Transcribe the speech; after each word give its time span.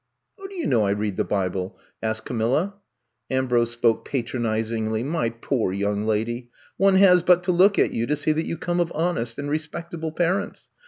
*^How 0.39 0.49
do 0.49 0.55
you 0.55 0.65
know 0.65 0.81
I 0.83 0.89
read 0.93 1.15
the 1.17 1.23
Bible?" 1.23 1.77
asked 2.01 2.25
Camilla. 2.25 2.73
Ambrose 3.29 3.69
spoke 3.69 4.03
patronizingly. 4.03 5.03
^*My 5.03 5.29
poor 5.29 5.71
young 5.71 6.07
lady, 6.07 6.49
one 6.77 6.95
has 6.95 7.21
but 7.21 7.43
to 7.43 7.51
look 7.51 7.77
at 7.77 7.91
you 7.91 8.07
to 8.07 8.15
see 8.15 8.31
that 8.31 8.47
you 8.47 8.57
come 8.57 8.79
of 8.79 8.91
honest 8.95 9.37
and 9.37 9.47
respectable 9.47 10.11
parents. 10.11 10.65